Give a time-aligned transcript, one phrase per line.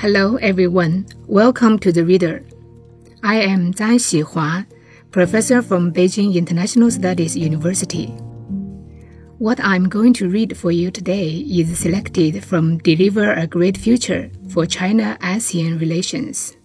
[0.00, 1.04] Hello, everyone.
[1.26, 2.42] Welcome to the Reader.
[3.22, 4.64] I am Zhang Xihua,
[5.10, 8.06] professor from Beijing International Studies University.
[9.36, 14.30] What I'm going to read for you today is selected from Deliver a Great Future
[14.48, 16.56] for China ASEAN Relations.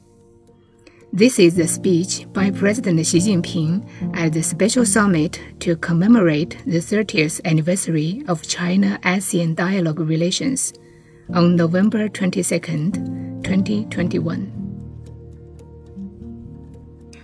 [1.11, 3.83] This is a speech by President Xi Jinping
[4.15, 10.71] at the special summit to commemorate the 30th anniversary of China ASEAN dialogue relations
[11.33, 14.51] on November 22nd, 2021.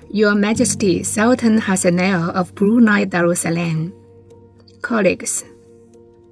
[0.10, 3.94] Your Majesty Sultan Hassanal of Brunei Darussalam.
[4.82, 5.46] Colleagues,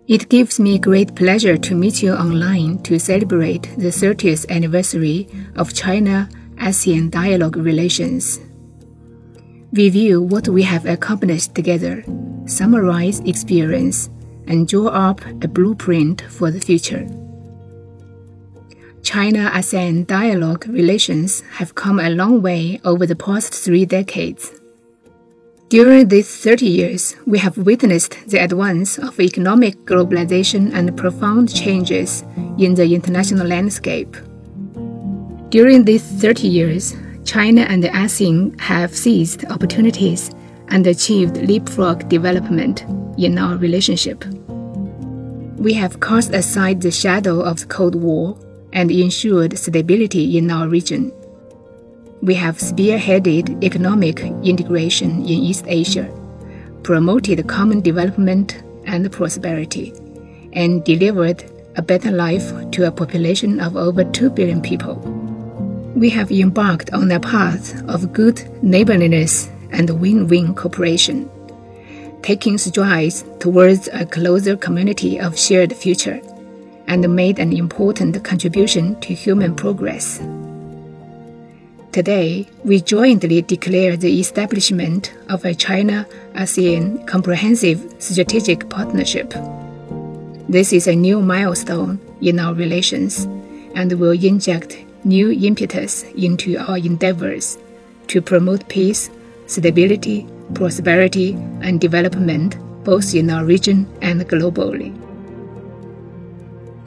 [0.07, 5.73] it gives me great pleasure to meet you online to celebrate the 30th anniversary of
[5.73, 8.39] China ASEAN dialogue relations.
[9.71, 12.03] Review what we have accomplished together,
[12.47, 14.09] summarize experience,
[14.47, 17.07] and draw up a blueprint for the future.
[19.09, 24.51] China ASEAN dialogue relations have come a long way over the past three decades.
[25.69, 32.23] During these 30 years, we have witnessed the advance of economic globalization and profound changes
[32.59, 34.15] in the international landscape.
[35.49, 40.29] During these 30 years, China and ASEAN have seized opportunities
[40.67, 42.85] and achieved leapfrog development
[43.17, 44.23] in our relationship.
[45.57, 48.37] We have cast aside the shadow of the Cold War
[48.73, 51.11] and ensured stability in our region.
[52.21, 56.09] We have spearheaded economic integration in East Asia,
[56.83, 59.93] promoted common development and prosperity,
[60.53, 61.43] and delivered
[61.77, 64.95] a better life to a population of over 2 billion people.
[65.95, 71.29] We have embarked on a path of good neighborliness and win win cooperation,
[72.21, 76.21] taking strides towards a closer community of shared future
[76.89, 80.19] and made an important contribution to human progress.
[81.91, 89.33] Today, we jointly declare the establishment of a China ASEAN Comprehensive Strategic Partnership.
[90.49, 93.25] This is a new milestone in our relations
[93.75, 97.57] and will inject new impetus into our endeavors
[98.07, 99.09] to promote peace,
[99.45, 104.91] stability, prosperity, and development both in our region and globally.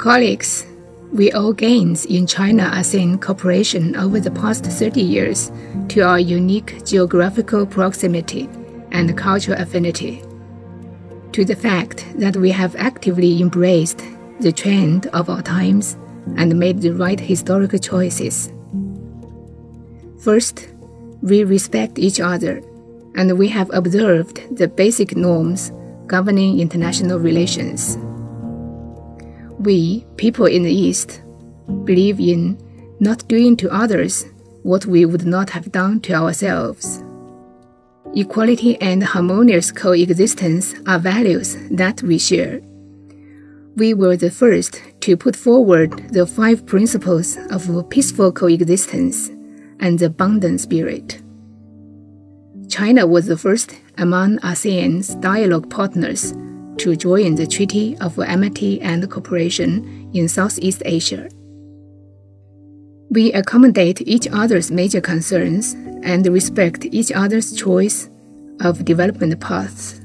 [0.02, 0.66] Colleagues,
[1.12, 5.52] we owe gains in China ASEAN cooperation over the past 30 years
[5.90, 8.48] to our unique geographical proximity
[8.90, 10.20] and cultural affinity,
[11.30, 14.02] to the fact that we have actively embraced
[14.40, 15.96] the trend of our times
[16.36, 18.52] and made the right historical choices.
[20.19, 20.66] First,
[21.22, 22.60] we respect each other,
[23.14, 25.70] and we have observed the basic norms
[26.08, 27.96] governing international relations.
[29.62, 31.22] We, people in the East,
[31.84, 32.58] believe in
[32.98, 34.24] not doing to others
[34.64, 37.02] what we would not have done to ourselves.
[38.14, 42.60] Equality and harmonious coexistence are values that we share.
[43.76, 49.28] We were the first to put forward the five principles of peaceful coexistence
[49.78, 51.22] and the Bandung spirit.
[52.68, 56.34] China was the first among ASEAN's dialogue partners
[56.78, 61.28] to join the Treaty of Amity and Cooperation in Southeast Asia.
[63.10, 68.08] We accommodate each other's major concerns and respect each other's choice
[68.60, 70.00] of development paths.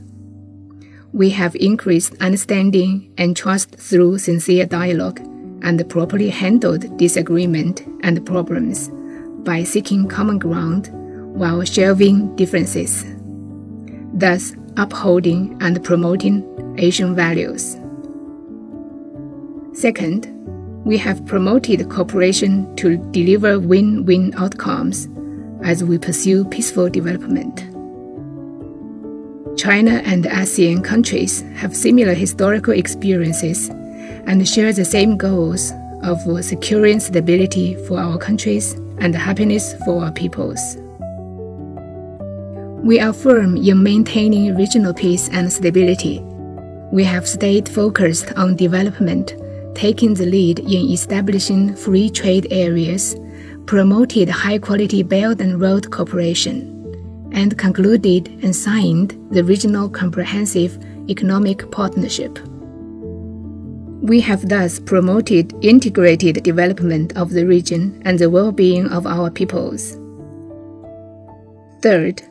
[1.13, 5.19] We have increased understanding and trust through sincere dialogue
[5.61, 8.89] and properly handled disagreement and problems
[9.44, 10.89] by seeking common ground
[11.34, 13.05] while shelving differences,
[14.13, 16.44] thus upholding and promoting
[16.78, 17.78] Asian values.
[19.74, 20.34] Second,
[20.86, 25.08] we have promoted cooperation to deliver win win outcomes
[25.64, 27.58] as we pursue peaceful development.
[29.58, 33.70] China and ASEAN countries have similar historical experiences
[34.28, 35.73] and share the same goals
[36.03, 40.78] of securing stability for our countries and happiness for our peoples.
[42.84, 46.23] We are firm in maintaining regional peace and stability
[46.91, 49.35] we have stayed focused on development,
[49.75, 53.16] taking the lead in establishing free trade areas,
[53.66, 56.73] promoted high quality Belt and Road cooperation,
[57.34, 60.78] and concluded and signed the Regional Comprehensive
[61.09, 62.39] Economic Partnership.
[64.01, 69.29] We have thus promoted integrated development of the region and the well being of our
[69.29, 69.97] peoples.
[71.81, 72.22] Third,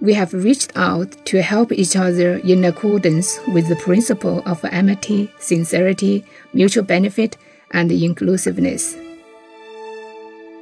[0.00, 5.30] we have reached out to help each other in accordance with the principle of amity,
[5.40, 7.36] sincerity, mutual benefit,
[7.72, 8.96] and inclusiveness.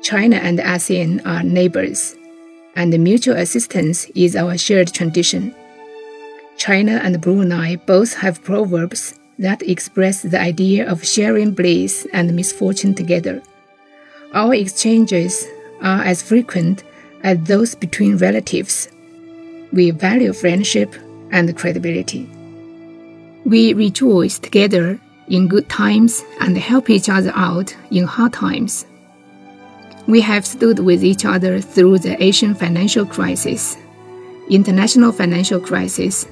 [0.02, 2.16] China and ASEAN are neighbors,
[2.74, 5.54] and mutual assistance is our shared tradition.
[6.56, 12.94] China and Brunei both have proverbs that express the idea of sharing bliss and misfortune
[12.94, 13.42] together.
[14.32, 15.46] Our exchanges
[15.82, 16.84] are as frequent
[17.22, 18.88] as those between relatives.
[19.76, 20.94] We value friendship
[21.32, 22.26] and credibility.
[23.44, 28.86] We rejoice together in good times and help each other out in hard times.
[30.06, 33.76] We have stood with each other through the Asian financial crisis,
[34.48, 36.26] international financial crisis,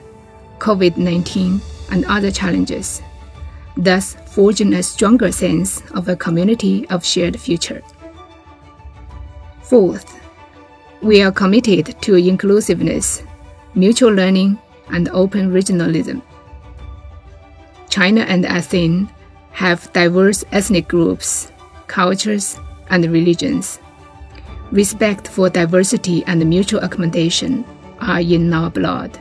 [0.59, 3.03] COVID 19, and other challenges,
[3.77, 7.83] thus forging a stronger sense of a community of shared future.
[9.61, 10.19] Fourth,
[11.03, 13.23] we are committed to inclusiveness,
[13.75, 16.23] mutual learning, and open regionalism.
[17.89, 19.09] China and ASEAN
[19.53, 21.53] have diverse ethnic groups,
[21.87, 22.59] cultures,
[22.91, 23.79] and religions.
[24.73, 27.65] Respect for diversity and mutual accommodation
[28.01, 29.19] are in our blood.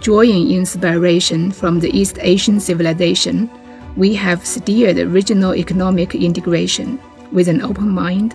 [0.00, 3.50] Drawing inspiration from the East Asian civilization,
[3.96, 7.00] we have steered regional economic integration
[7.32, 8.34] with an open mind,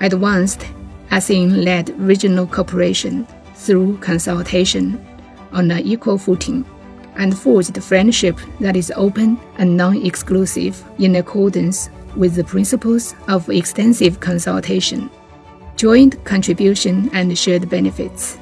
[0.00, 0.66] advanced
[1.10, 3.26] ASEAN led regional cooperation
[3.58, 5.04] through consultation
[5.52, 6.64] on an equal footing,
[7.16, 13.48] and forged friendship that is open and non exclusive in accordance with the principles of
[13.50, 15.10] extensive consultation,
[15.76, 18.38] joint contribution, and shared benefits.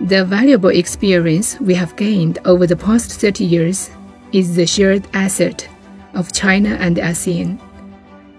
[0.00, 3.90] The valuable experience we have gained over the past 30 years
[4.32, 5.66] is the shared asset
[6.14, 7.58] of China and ASEAN.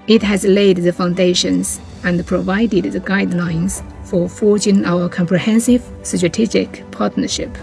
[0.08, 7.56] It has laid the foundations and provided the guidelines for forging our comprehensive strategic partnership.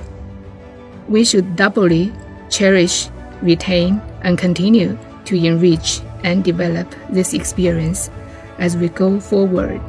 [1.09, 2.13] We should doubly
[2.51, 3.09] cherish,
[3.43, 8.11] retain, and continue to enrich and develop this experience
[8.59, 9.81] as we go forward.